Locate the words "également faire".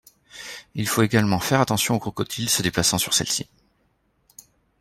1.03-1.61